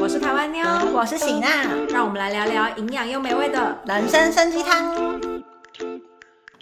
[0.00, 1.48] 我是台湾妞，我是喜娜，
[1.88, 5.33] 让我们来聊聊营养又美味的人生参鸡汤。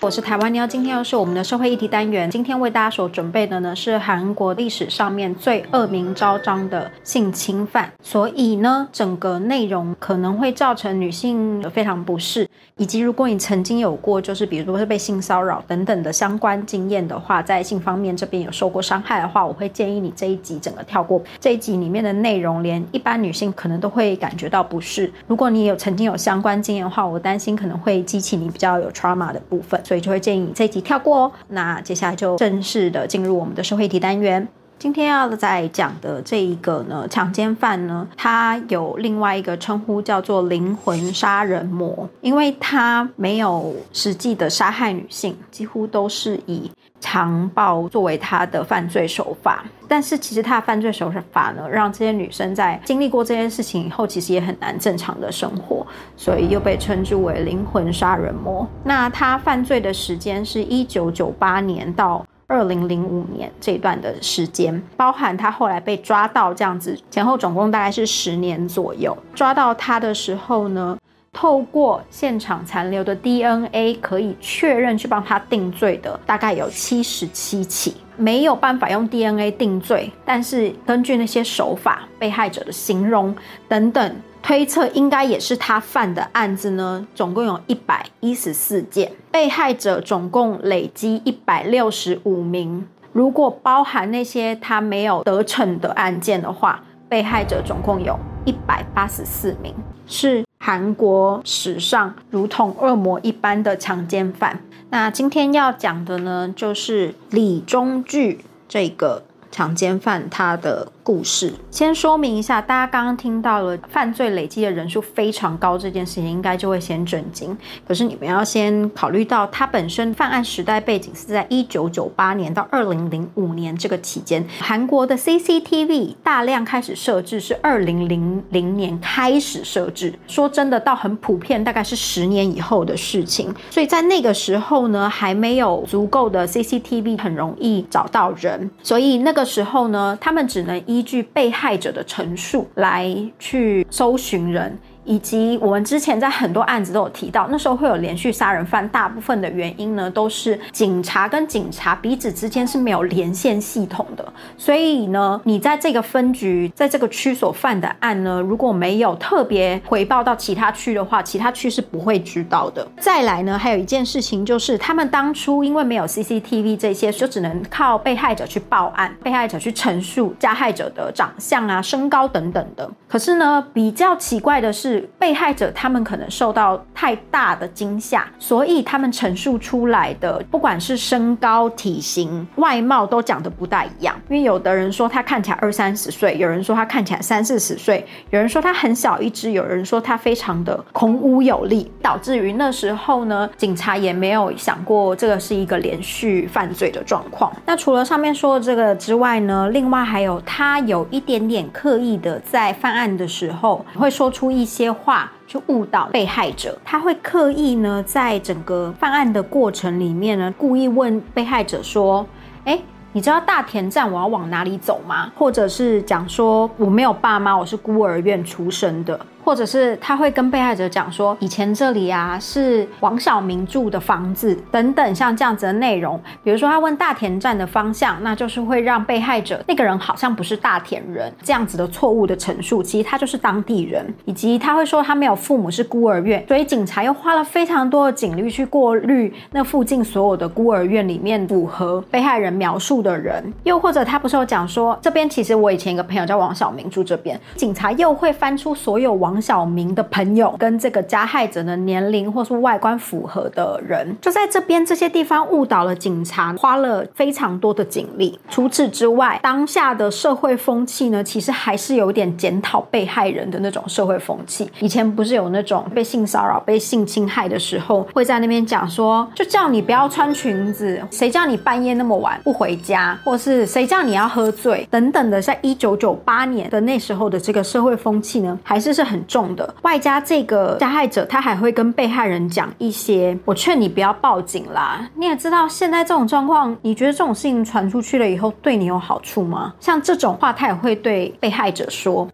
[0.02, 2.28] 我是台湾妞，今天又是我们的社会议题单元。
[2.28, 12.48] 今天为大家所准备的呢，是韩国历史上面最恶名昭彰的性侵犯，所以呢，整个内容可能会造成女性非常不适，
[12.78, 21.22] 以及如果你曾经有过，就是比如说是被性骚扰等等的相关经验的话，在性方面这边有受过伤害的话，我会建议你这一集整个跳过。
[21.38, 25.12] 这一集里面的内容，连一般女性可能都会感觉到不适。
[25.28, 29.80] 如果你有曾经有相关经验的话，我担心可能会激起你比较有 trauma 的部分。
[29.92, 31.32] 所以就会建议你这一集跳过哦。
[31.48, 34.48] 那接下来就正式的进入我们的社会题单元。
[34.78, 46.70] 今天要再讲的这一个呢，强奸犯呢，他有另外一个称呼叫做灵魂杀人魔，因为他没有实际的杀害女性，几乎都是以
[47.02, 49.62] 强暴作为他的犯罪手法。
[49.86, 55.86] 但是其实他的犯罪手法呢，让这些女生在经历过这件事情以后，其实也很难正常的生活，
[56.16, 58.66] 所以又被称之为灵魂杀人魔。
[58.82, 69.14] 那他犯罪的时间是一九九八年到二零零五年这段的时间，包含他后来被抓到这样子，前后总共大概是十年左右。
[69.34, 70.96] 抓到他的时候呢，
[71.32, 77.96] 透过现场残留的 DNA 可以确认去帮他定罪的，大概有七十七起。
[78.16, 83.34] 没有办法用 DNA 定罪，但是根据那些手法、被害者的形容
[83.66, 87.04] 等等推测，应该也是他犯的案子呢。
[87.14, 92.86] 总共有一百一十四件，被害者总共累积一百六十五名。
[93.12, 99.74] 如果包含那些他没有得逞的案件的话，被害者总共有一百八十四名，
[100.06, 104.60] 是韩国史上如同恶魔一般的强奸犯。
[104.90, 111.52] 那今天要讲的呢，就是李中具这个强奸犯他的故事。
[111.70, 117.56] 先说明一下，大家刚刚听到了犯罪累积的人数非常高这件事情，应该就会先震惊。
[117.86, 130.14] 可是你们要先考虑到，他本身犯案时代背景是在一九九八年到二零零五年这个期间，韩国的 CCTV 大量开始设置是二零零零年开始设置。
[130.26, 133.54] 说真的，到很普遍，大概是十年以后的事情。
[133.70, 138.70] 所以在那个时候呢，还没有足够的 CCTV，很容易找到人。
[138.82, 144.78] 所以那个的时候呢，他们只能依据被害者的陈述来去搜寻人。
[145.04, 162.86] 以及我们之前在很多案子都有提到，那时候会有连续杀人犯，大部分的原因呢都是警察跟警察彼此之间是没有连线系统的，所以呢，你在这个分局在这个区所犯的案呢，如果没有特别回报到其他区的话，其他区是不会知道的。
[163.00, 172.88] 再来呢，还有一件事情就是，他们当初因为没有 CCTV 这些，就只能靠被害者去报案，被害者去陈述加害者的长相啊、身高等等的。
[173.08, 174.91] 可是呢，比较奇怪的是。
[175.18, 184.14] 被害者他们可能受到太大的惊吓，所以他们陈述出来的不管是身高、体型、外貌都讲的不大一样。
[184.28, 197.52] 因为有的人说他看起来二三十岁，有人说他看起来三四十岁，有人说他很小一只，有人说他非常的孔武有力，导致于那时候呢，警察也没有想过这个是一个连续犯罪的状况。
[197.64, 204.81] 那除了上面说的这个之外呢，另外还有他有一点点刻意的在犯案的时候会说出一些。
[204.82, 212.26] 些话去误导被害者，他会刻意呢，在整个犯案的过程里面呢，故意问被害者说
[212.64, 212.78] ：“哎，
[213.12, 226.20] 你知道大田站我要往哪里走吗？”或者是讲说：“我没有爸妈，我是孤儿院出生的。”或者是他会跟被害者讲说，以前这里啊是王小明住的房子等等，像这样子的内容。
[226.44, 234.06] 比如说他问大田站的方向，那就是会让被害者那个人好像不是大田人这样子的错误的陈述，其实他就是当地人。
[234.24, 243.52] 以及他会说他没有父母是孤儿院，所以警察又花了非常多的警力去过滤那附近所有的孤儿院里面符合被害人描述的人。
[243.64, 249.31] 又或者他不是有讲说这边其实我以前一个朋友叫王小明住这边，警察又会翻出所有王。
[249.32, 258.38] 黄晓明的朋友跟这个加害者的年龄或是外观符合的人，就在这边这些地方误导了警察，花了非常多的警力。
[258.50, 264.70] 除此之外，当下的社会风气呢，其实还是有点检讨被害人的那种社会风气。
[264.80, 275.40] 以前不是有那种被性骚扰、被性侵害的时候，会在那边讲说，就叫你不要穿裙子， 谁叫你半夜那么晚不回家，或是谁叫你要喝醉等等的。
[275.40, 279.21] 在一九九八年的那时候的这个社会风气呢，还是是很。
[279.26, 279.74] 重的。
[279.82, 289.74] 外加这个加害者他还会跟被害人讲一些：“我劝你不要报警啦。”你也知道现在这种状况，你觉得这种事情传出去了以后对你有好处吗？
[289.80, 292.28] 像这种话，他也会对被害者说。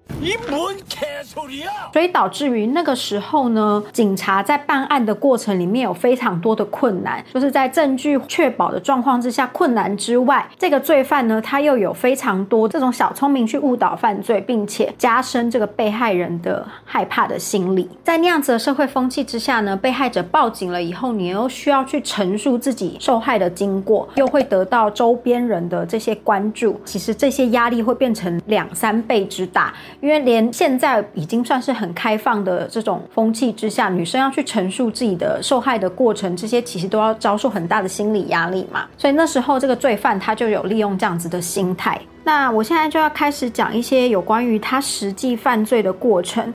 [1.93, 17.89] 所以导致于那个时候呢，警察在办案的过程里面有非常多的困难，就是在证据确保的状况之下，困难之外，这个罪犯呢，他又有非常多这种小聪明去误导犯罪，并且加深这个被害人的害怕的心理。
[18.03, 29.73] 在那样子的社会风气之下呢，被害者报警了以后，你又需要去陈述自己受害的经过，又会得到周边人的这些关注，其实这些压力会变成两三倍之大。
[30.01, 38.87] 因为连现在已经算是很开放的这种风气之下，女生要去陈述自己的受害的过程，这些其实都要遭受很大的心理压力嘛。
[38.97, 42.01] 所以那时候这个罪犯他就有利用这样子的心态。
[42.25, 46.53] 那我现在就要开始讲一些有关于他实际犯罪的过程，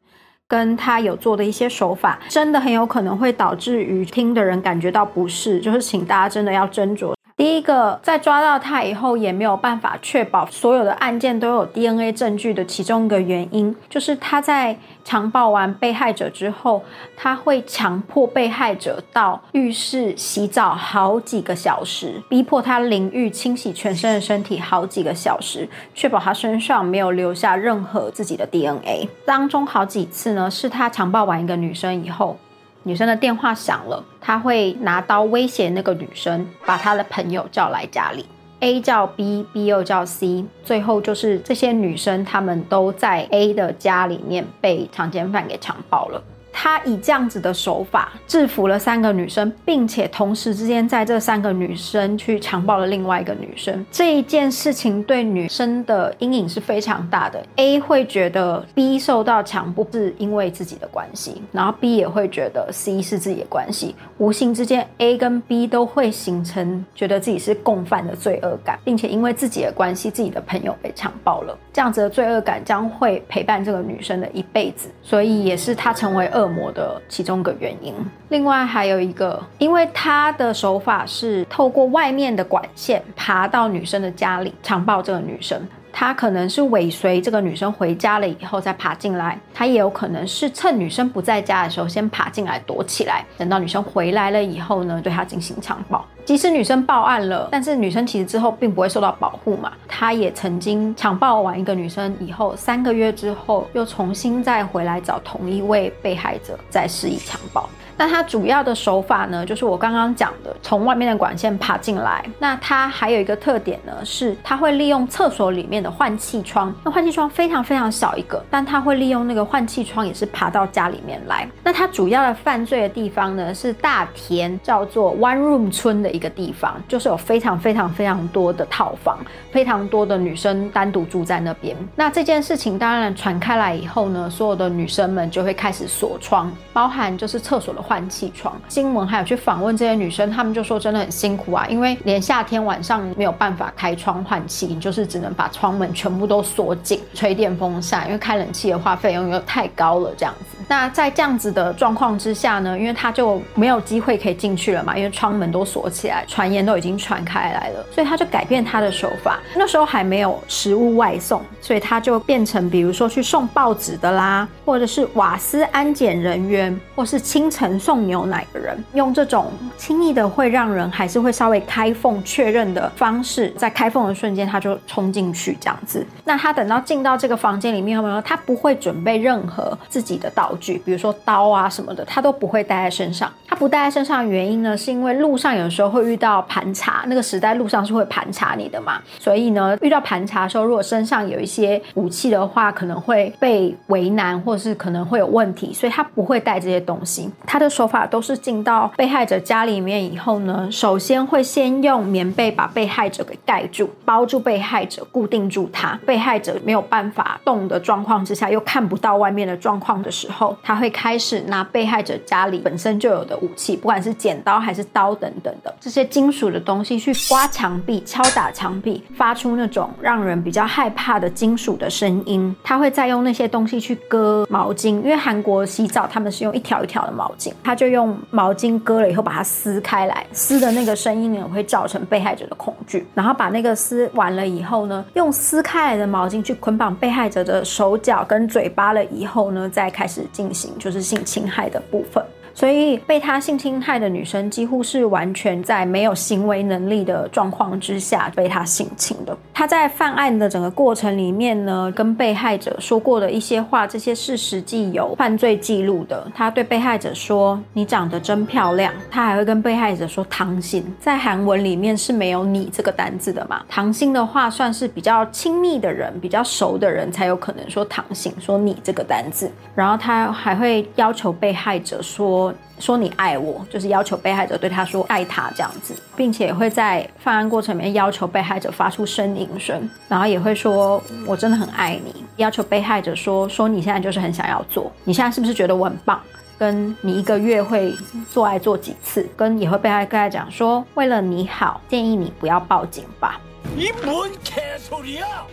[0.53, 7.11] 跟他有做的一些手法，真的很有可能会导致于听的人感觉到不适，就是请大家真的要斟酌。
[7.35, 16.83] 第一个，在抓到他以后，也没有办法确保所有的案件都有 DNA 证据的其中一个原因，就是他在强暴完被害者之后，
[17.18, 29.09] 他会强迫被害者到浴室洗澡好几个小时，逼迫他淋浴清洗全身的身体好几个小时，确保他身上没有留下任何自己的 DNA。
[29.25, 32.38] 当中好几次呢，是他强暴完一个女生以后。
[32.83, 38.25] 女生的电话响了，他会拿刀威胁那个女生，把他的朋友叫来家里。
[38.59, 46.24] A 叫 B，B 又叫 C，最后就是这些女生，她们都在 A 的家里面被强奸犯给强暴了。
[46.53, 53.83] 他以这样子的手法制服了三个女生，并且同时之间在这三个女生去强暴了另外一个女生。
[53.91, 57.44] 这一件事情对女生的阴影是非常大的。
[57.55, 63.95] A 会觉得 B 受到强迫是因为自己的关系，然后 B 也会觉得 C 是自己的关系。
[64.19, 74.88] 无形之间，A 跟 B 都会形成觉得自己是共犯的罪恶感，并且因为自己的关系，自己的朋友被强暴了，这样子的罪恶感将会陪伴这个女生的一辈子。
[75.01, 76.43] 所以也是她成为恶。
[76.44, 77.94] 恶魔的其中一个原因，
[78.30, 85.62] 另外还有一个，因为他的手法是透过外面的管线爬到女生的家里强暴这个女生。
[85.95, 96.04] 他可能是尾随这个女生回家了以后再爬进来，他也有可能是趁女生不在家的时候先爬进来躲起来，等到女生回来了以后呢，对她进行强暴。
[96.25, 99.72] 即使女生报案了，但是女生其实之后并不会受到保护嘛。
[99.88, 107.70] 他也曾经强暴完一个女生以后，三个月之后又重新再回来找同一位被害者再施以强暴。
[107.96, 112.25] 那他主要的手法呢，就是我刚刚讲的，从外面的管线爬进来。
[112.40, 116.74] 那他还有一个特点呢，是他会利用厕所里面的换气窗。
[116.84, 121.48] 那换气窗非常非常小一个，但他会利用那个换气窗，也是爬到家里面来。
[121.64, 129.19] 那他主要的犯罪的地方呢，是大田叫做 One Room 村的一个地方，就是有非常非常非常多的套房，
[129.51, 131.77] 非常多的女生单独住在那边。
[131.95, 137.83] 那这件事情当然传开来以后呢，所有的女生们就会开始锁窗，包含就是厕所的。
[137.83, 150.57] 换气窗新闻还有去访问这些女生，她们就说真的很辛苦啊，因为连夏天晚上没有办法开窗换气，你就是只能把窗门全部都锁紧，吹电风扇，因为开冷气的话费用又太高了这样子。
[150.69, 159.39] 那在这样子的状况之下呢，因为他就没有机会可以进去了嘛，因为窗门都锁起起来，传言都已经传开来了，所以他就改变他的手法。
[159.55, 176.05] 那时候还没有食物外送，所以他就变成比如说去送报纸的啦，或者是瓦斯安检人员，或是清晨送牛奶的人，用这种轻易的会让人还是会稍微开缝确认的方式，在开缝的瞬间他就冲进去这样子。
[176.24, 178.03] 那他等到进到这个房间里面后？
[178.22, 180.51] 他不会准备任何自己的道。
[180.60, 183.31] 具，比如说刀啊什么的，他都不会带在身上。
[183.48, 189.00] 他不带在身上的原因呢，是因为路上有时候会遇到盘查，那个时代路上是会盘查你的嘛。
[189.19, 197.29] 所以呢，遇到盘查的时候，如果身上有一些武器的话，可能会被为难，或是可能会有问题，所以他不会带这些东西。
[197.45, 206.00] 他的手法都是进到被害者家里面以后呢，首先会先用棉被把被害者给盖住，包住被害者，固定住他。
[206.05, 210.57] 被害者没有办法动的状况之下，又看不到外面的状况的时候。
[210.63, 222.56] 他会开始拿被害者家里本身就有的武器，不管是剪刀还是刀等等的，这些金属的东西去刮墙壁、敲打墙壁，发出那种让人比较害怕的金属的声音。
[222.63, 233.06] 他会再用那些东西去割毛巾，因为韩国洗澡他们是用一条一条的毛巾，他就用毛巾割了以后把它撕开来，撕的那个声音呢会造成被害者的恐惧。
[233.13, 242.24] 然后把那个撕完了以后呢，用撕开来的毛巾去捆绑被害者的手脚跟嘴巴了以后呢，再开始进行就是性侵害的部分。
[242.53, 249.36] 所以被他性侵害的女生几乎是完全在没有行为能力的状况之下被他性侵的。
[249.53, 256.25] 他在犯案的整个过程里面呢，跟被害者说过的一些话，这些是实际有犯罪记录的。
[256.36, 260.86] 他对被害者说：“你长得真漂亮。”他还会跟被害者说“唐心”。
[261.00, 263.63] 在韩文里面是没有“你”这个单字的嘛？
[263.67, 269.51] 唐心的话算是比较亲密的人、比较熟的人才有可能说“唐心”，说“你”这个单字。
[269.74, 272.42] 然后他还会要求被害者说。
[272.79, 286.19] 说你爱我，就是要求被害者对他说爱他这样子，并且会在犯案过程里面要求被害者发出呻吟声，然后也会说我真的很爱你，要求被害者说说你现在就是很想要做，你现在是不是觉得我很棒？
[286.57, 287.93] 跟你一个月会
[288.29, 289.27] 做爱做几次？
[289.35, 293.39] 跟也会被害跟他讲说为了你好，建议你不要报警吧。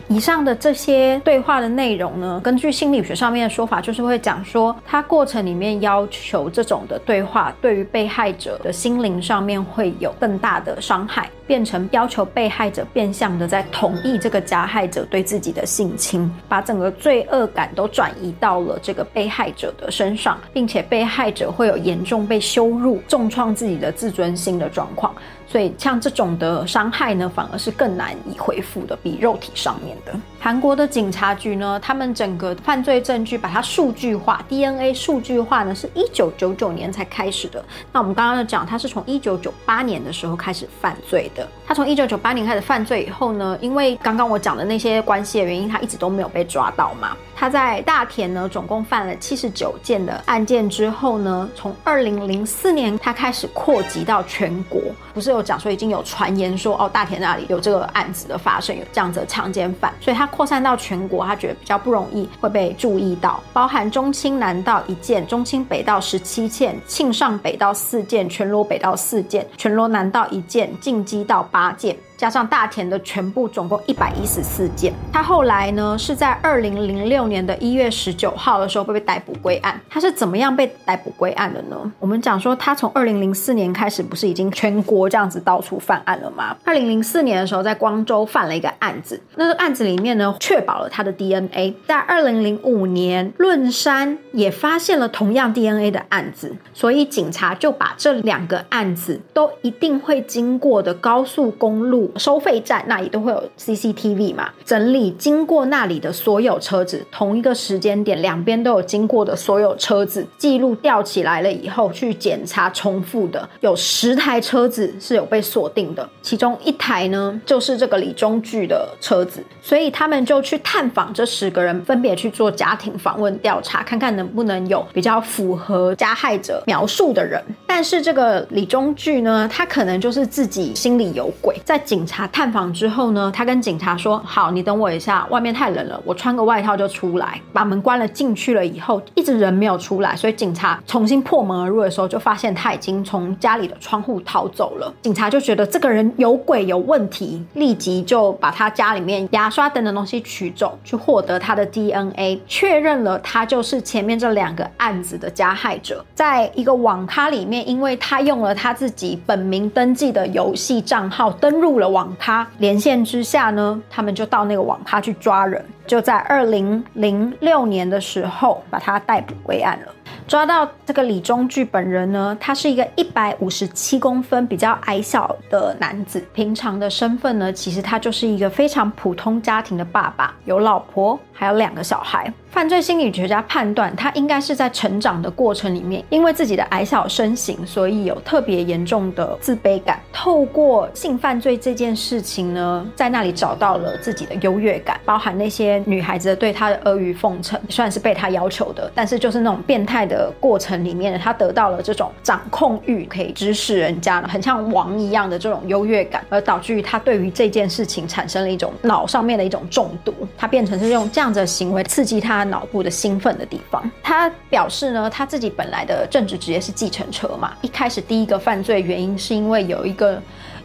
[0.08, 25.14] 以上的这些对话的内容呢，根据心理学上面的说法，就是会讲说，他过程里面要求这种的对话，对于被害者的心灵上面会有更大的伤害，变成要求被害者变相的在同意这个加害者对自己的性侵，把整个罪恶感都转移到了这个被害者的身上，并且被害者会有严重被羞辱、重创自己的自尊心的状况。
[25.50, 30.14] 所以像这种的伤害呢，反而是更难以恢复的，比肉体上面的。
[30.38, 37.62] 韩国的警察局呢，他们整个犯罪证据把它数据化，DNA 数据化呢，是一九九九年才开始的。
[37.92, 41.46] 那我们刚刚讲，他是从一九九八年的时候开始犯罪的。
[41.66, 47.16] 他从一九九八年开始犯罪以后呢，因为刚刚我讲的那些关系的原因，他一直都没有被抓到嘛。
[47.40, 54.78] 他在大田呢，总共犯了七十九件的案件之后呢，从二零零四年他开始扩及到全国。
[55.14, 63.42] 不是有讲说已经有传言说哦，大田那里有这个案子的发生，有这样子的强奸犯，所以他扩散到全国，他觉得比较不容易会被注意到。
[63.54, 71.96] 包含中清南道一件，中清北道十七件，庆尚北道四件，全罗北道四件，全罗南道一件，晋基道八件。
[72.20, 74.92] 加上大田的全部，总共一百一十四件。
[75.10, 79.80] 他后来呢，是在二零零六年的一月十九号的时候被被逮捕归案。
[79.88, 81.90] 他是怎么样被逮捕归案的呢？
[81.98, 86.54] 我们讲说，他从二零零四年开始，不是已经全国这样子到处犯案了吗？
[86.62, 91.74] 二零零四年的时候，在光州犯了一个案子，那个案子里面呢，确保了他的 DNA。
[91.86, 102.09] 在二零零五年，论山也发现了同样 DNA 的案子，所以警察就把这两个案子都一定会经过的高速公路。
[102.16, 127.40] 收费站那里都会有 CCTV 嘛，整理经过那里的所有车子，同一个时间点两边都有经过的所有车子记录吊起来了以后，去检查重复的，有十台车子是有被锁定的，其中一台呢就是这个李中巨的车子，所以他们就去探访这十个人，分别去做家庭访问调查，看看能不能有比较符合加害者描述的人。
[127.66, 131.99] 但是这个李中巨呢，他可能就是自己心里有鬼，在警。
[132.00, 144.90] 警察探访之后呢，他跟警察说：“好，你等我一下，外面太冷了，我穿个外套就出来。”把门关了进去了以后，一直人没有出来，所以警察重新破门而入的时候，就发现他已经从家里的窗户逃走了。
[145.02, 156.02] 警察就觉得这个人有鬼有问题，立即就把他家里面牙刷等等东西取走，去获得他的 DNA，确认了他就是前面这两个案子的加害者。
[156.14, 161.88] 在一个网咖里面，因为他用了他自己本名登记的游戏账号登录了。
[161.90, 169.92] 网咖连线之下呢，他们就到那个网咖去抓人，就在二零零六年的时候把他逮捕归案了。
[170.28, 176.24] 抓到这个李中巨本人呢，他是一个一百五十七公分、比较矮小的男子。
[176.32, 182.32] 平常的身份呢，其实他就是一个非常普通家庭的爸爸，有老婆，还有两个小孩。
[182.48, 190.00] 犯罪心理学家判断，他应该是在成长的过程里面，因为自己的矮小身形，所以有特别严重的自卑感。
[190.12, 200.32] 透过性犯罪这件事情呢，在那里找到了自己的优越感，包含那些女孩子对他的阿谀奉承，虽然是被他要求的，但是就是那种变态的。
[200.40, 213.90] 过程里面，他得到了这种掌控欲，可以指使人家，很像王一样的这种优越感，而导致于他对于这件事情产生了一种脑上面的一种中毒，他变成是用这样子的行为刺激他脑部的兴奋的地方。
[214.02, 220.20] 他表示呢，他自己本来的正职职业是计程车嘛，一开始第一个犯罪原因是因为有一个。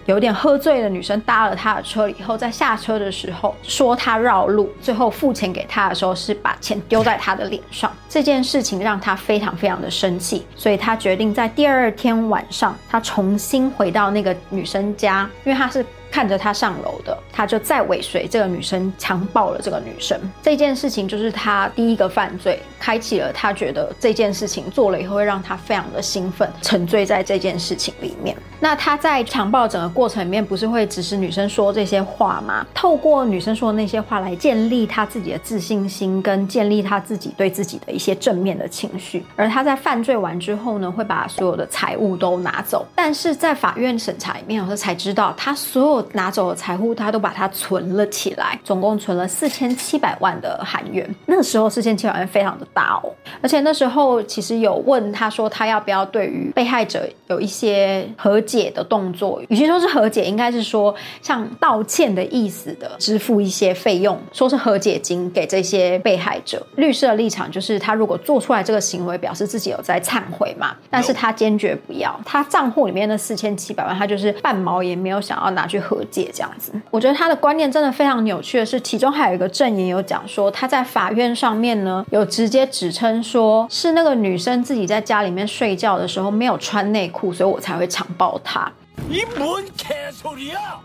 [0.05, 7.91] 有点喝醉的女生搭了他的车以后，在下车的时候说他绕路，最后付钱给他的时候是把钱丢在他的脸上。
[8.07, 15.85] 这件事情让他非常非常的生气，所以他决定在第二天晚上，他重新回到那个女生家，因为他是。
[16.11, 20.17] 看着他上楼的，他就再尾随这个女生，强暴了这个女生。
[20.41, 28.37] 这件事情就是他第一个犯罪，开启了他觉得这件事情做了以后会让他非常的兴奋，沉醉在这件事情里面。
[28.59, 32.63] 那他在强暴整个过程里面，不是会指使女生说这些话吗？
[32.75, 39.25] 透过女生说的那些话来建立他自己的自信心，跟建立他自己对自己的一些正面的情绪。
[39.35, 42.85] 而他在犯罪完之后呢，会把所有的财物都拿走。
[42.95, 46.05] 但是在法院审查里面，我才知道他所有。
[46.13, 51.09] 拿走的财物，他都把它存了起来，总共存了四千七百万的韩元。
[51.25, 53.09] 那时候四千七百万非常的大哦，
[53.41, 59.41] 而且那时候其实有问他说，他要不要对于被害者有一些和解的动作？
[59.49, 66.65] 与其说是和解，应该是说像道歉的意思的，支付一些费用，说是和解金给这些被害者。
[66.75, 76.03] 律师的立场就是，他如果做出来这个行为，表示自己有在忏悔嘛，但是他坚决不要，他账户里面的四千七百万，他就是半毛也没有想要拿去和。
[76.11, 88.71] 解这样子，我觉得他的观念真的非常扭曲的是，其中还有一个证言有讲说，他在法院上面呢，有直接指称说是那个女生自己在家里面睡觉的时候没有穿内裤，所以我才会强暴她。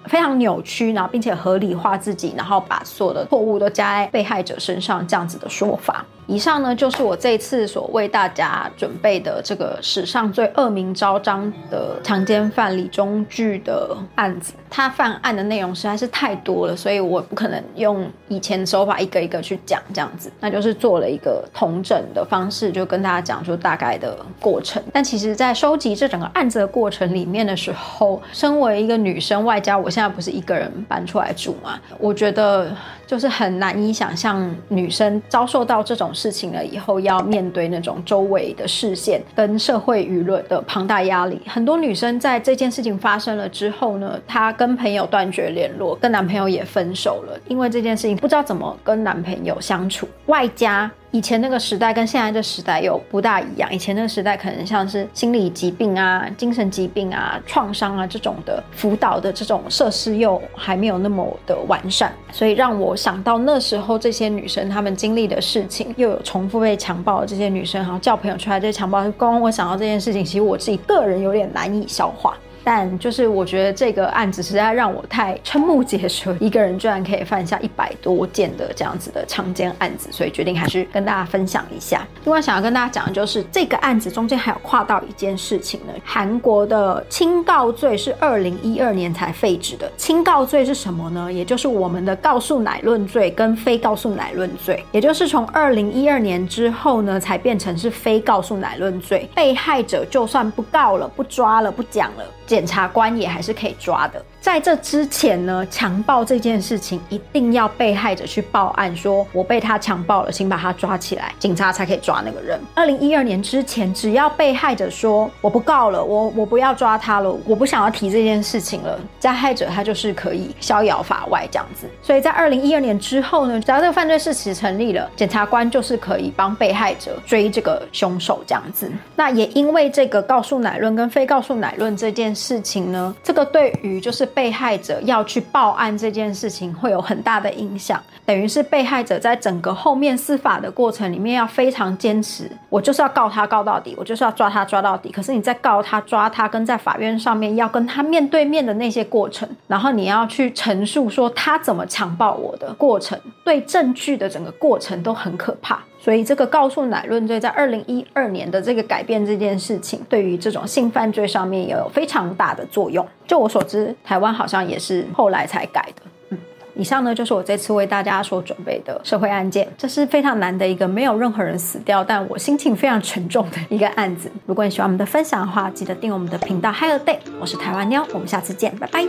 [0.07, 6.05] 非常扭曲，然后并且合理化自己，然后把所有的错误都加在被害者身上，这样子的说法。
[6.31, 14.53] 以上呢，就是我这次所为大家准备的这个史上最恶名昭彰的强奸犯李忠巨的案子。
[14.71, 20.31] 他犯案的内容实在是太多了，所以我不可能用以前的手法一个一个去讲这样子。
[20.39, 24.81] 那就是做了一个同整的方式，就跟大家讲出大概的过程。
[24.93, 32.71] 但其实，在收集这整个案子的过程里面的时候，身为一个女生，外加我现在不是一个人搬出来住嘛，我觉得
[33.05, 36.15] 就是很难以想象女生遭受到这种。
[36.21, 41.41] 事情了以后，要面对那种周围的视线跟社会舆论的庞大压力。
[41.47, 50.91] 很多女生在这件事情发生了之后呢，她跟朋友断绝联络，跟男朋友也分手了，因为这件事情不知道怎么跟男朋友相处，外加。
[51.13, 53.73] 以前那个时代跟现在这时代又不大一样。
[53.75, 72.37] 以前那个时代可能像是心理疾病啊、精神疾病啊、创伤啊这种的辅导的这种设施又还没有那么的完善，所以让我想到那时候这些女生她们经历的事情，又有重复被强暴的这些女生，然后叫朋友出来这些强暴，刚刚我想到这件事情，其实我自己个人有点难以消化。
[72.65, 82.07] 但就是我觉得这个案子实在让我太瞠目结舌，一个人居然可以犯下一百多件的这样子的强奸案子，所以决定还是跟大家分享一下。
[82.25, 89.91] 另外想要跟大家讲的就是这个案子中间还有跨到一件事情呢，韩国的轻告罪是二零一二年才废止的。
[89.97, 91.33] 轻告罪是什么呢？
[91.33, 99.29] 也就是我们的告诉乃论罪跟非告诉乃论罪，也就是从二零一二年之后呢，才变成是非告诉乃论罪。
[99.35, 102.25] 被害者就算不告了、不抓了、不讲了。
[102.51, 104.21] 检察官也还是可以抓的。
[104.41, 112.59] 在这之前呢，强暴这件事情一定要被害者去报案，说我被他强暴了，请把他抓起来，警察才可以抓那个人。
[112.75, 121.87] 二零一二年之前，只要被害者说我不告了，我我不要抓他了，我不想要提这件事情了，加害者他就是可以逍遥法外这样子。
[122.03, 128.91] 所以在二零一二年之后呢，只要这个犯罪事实成立了，检察官就是可以帮被害者追这个凶手这样子。
[129.15, 134.30] 那也因为这个告诉乃论跟非告诉乃论这件事情呢，这个对于就是。
[134.35, 145.11] 被害者要去报案这件事情会有很大的影响，等于是被害者在整个后面司法的过程里面要非常坚持，我就是要告他告到底，我就是要抓他抓到底。
[145.11, 155.81] 可是你在告他抓他，跟在法院上面要跟他面对面的那些过程，然后你要去陈述说他怎么强暴我的过程，对证据的整个过程都很可怕。
[156.01, 166.37] 所以这个告诉乃论罪在二零一二年的这个改变这件事情对于这种性犯罪上面也有非常大的作用就我所知台湾好像也是后来才改的
[166.75, 179.05] 以上呢就是我这次为大家所准备的社会案件这是非常难的一个没有任何人死掉但我心情非常沉重的一个案子如果你喜欢我们的分享的话记得订我们的频道 holiday 我是台湾妞我们下次见拜拜